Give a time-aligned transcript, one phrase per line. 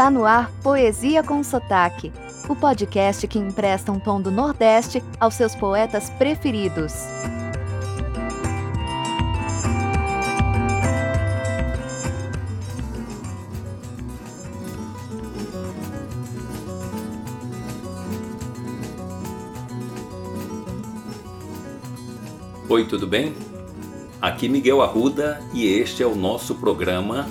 [0.00, 2.10] Está no ar Poesia com Sotaque,
[2.48, 6.94] o podcast que empresta um tom do Nordeste aos seus poetas preferidos.
[22.70, 23.34] Oi, tudo bem?
[24.18, 27.28] Aqui Miguel Arruda e este é o nosso programa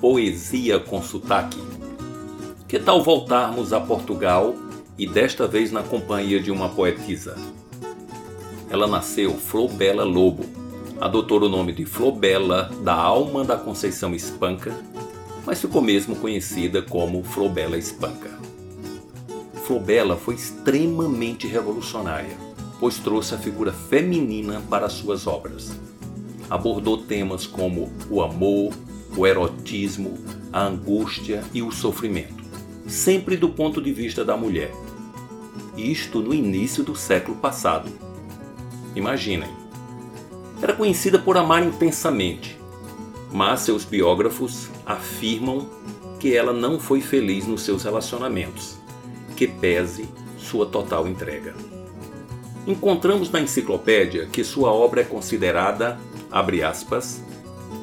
[0.00, 1.85] Poesia com Sotaque.
[2.68, 4.54] Que tal voltarmos a Portugal
[4.98, 7.36] e desta vez na companhia de uma poetisa?
[8.68, 10.44] Ela nasceu Flobela Lobo,
[11.00, 14.74] adotou o nome de Flobela da Alma da Conceição Espanca,
[15.44, 18.30] mas ficou mesmo conhecida como Flobela Espanca.
[19.64, 22.36] Flobela foi extremamente revolucionária,
[22.80, 25.70] pois trouxe a figura feminina para suas obras
[26.50, 28.72] abordou temas como o amor,
[29.16, 30.18] o erotismo,
[30.52, 32.35] a angústia e o sofrimento,
[32.86, 34.72] sempre do ponto de vista da mulher.
[35.76, 37.90] Isto no início do século passado.
[38.94, 39.50] Imaginem.
[40.62, 42.58] Era conhecida por amar intensamente,
[43.32, 45.68] mas seus biógrafos afirmam
[46.18, 48.78] que ela não foi feliz nos seus relacionamentos,
[49.36, 51.54] que pese sua total entrega.
[52.66, 55.98] Encontramos na enciclopédia que sua obra é considerada
[56.30, 57.22] abre aspas,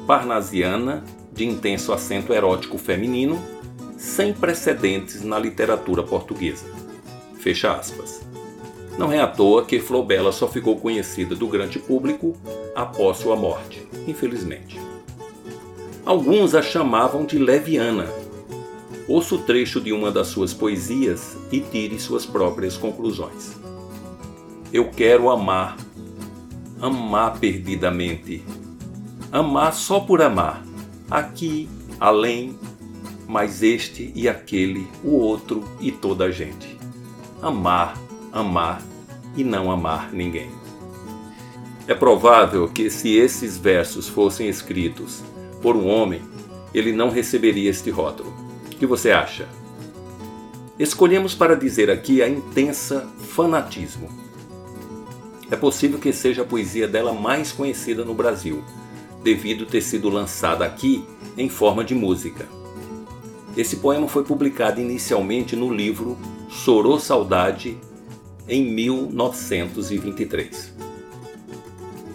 [0.06, 3.42] parnasiana, de intenso acento erótico feminino,
[4.04, 6.66] sem precedentes na literatura portuguesa.
[7.38, 8.20] Fecha aspas.
[8.98, 12.36] Não é à toa que Flobela só ficou conhecida do grande público
[12.74, 14.80] após sua morte, infelizmente.
[16.04, 18.08] Alguns a chamavam de leviana.
[19.08, 23.56] Ouça o trecho de uma das suas poesias e tire suas próprias conclusões.
[24.72, 25.76] Eu quero amar
[26.80, 28.44] amar perdidamente.
[29.32, 30.62] Amar só por amar,
[31.10, 32.58] aqui, além,
[33.26, 36.78] mas este e aquele, o outro e toda a gente.
[37.40, 37.98] Amar,
[38.32, 38.82] amar
[39.36, 40.50] e não amar ninguém.
[41.86, 45.22] É provável que se esses versos fossem escritos
[45.60, 46.22] por um homem,
[46.72, 48.32] ele não receberia este rótulo.
[48.66, 49.48] O que você acha?
[50.78, 54.24] Escolhemos para dizer aqui a intensa fanatismo
[55.50, 58.64] é possível que seja a poesia dela mais conhecida no Brasil,
[59.22, 61.04] devido ter sido lançada aqui
[61.36, 62.48] em forma de música.
[63.56, 67.78] Esse poema foi publicado inicialmente no livro Sorou Saudade
[68.48, 70.74] em 1923.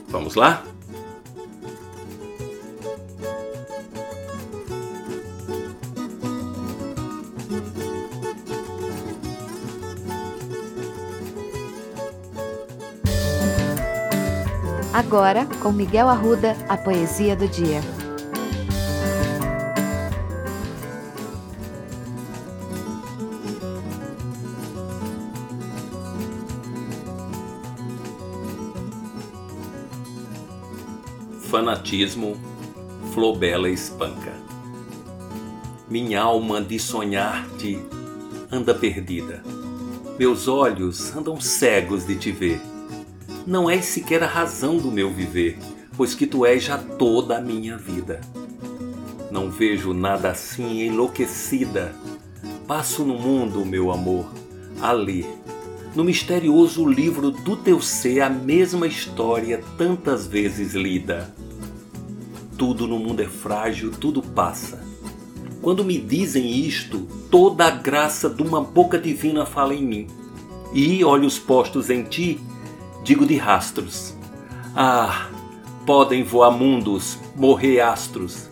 [0.10, 0.66] Vamos lá?
[14.92, 17.99] Agora, com Miguel Arruda, a poesia do dia.
[31.50, 32.38] Fanatismo,
[33.14, 34.34] Flobela espanca.
[35.90, 37.80] Minha alma de sonhar-te
[38.52, 39.44] anda perdida.
[40.18, 42.62] Meus olhos andam cegos de te ver
[43.50, 45.58] não és sequer a razão do meu viver,
[45.98, 48.22] pois que tu és já toda a minha vida.
[49.31, 51.96] Não vejo nada assim enlouquecida.
[52.68, 54.31] Passo no mundo, meu amor,
[54.80, 55.26] a ler,
[56.00, 61.36] no misterioso livro do teu ser, a mesma história tantas vezes lida.
[62.58, 64.82] Tudo no mundo é frágil, tudo passa.
[65.62, 67.00] Quando me dizem isto,
[67.30, 70.08] toda a graça de uma boca divina fala em mim.
[70.74, 72.40] E olhos postos em ti,
[73.04, 74.16] digo de rastros.
[74.74, 75.28] Ah,
[75.86, 78.50] podem voar mundos, morrer astros,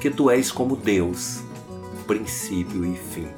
[0.00, 1.42] que tu és como Deus,
[2.06, 3.37] princípio e fim.